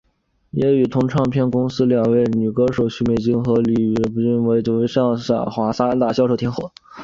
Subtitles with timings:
[0.49, 4.47] 也与同期唱片公司两位女歌手许美静和李翊君誉
[4.79, 5.15] 为上
[5.51, 6.71] 华三大销售天后。